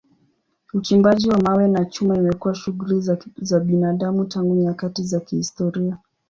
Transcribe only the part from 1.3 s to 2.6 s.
mawe na chuma imekuwa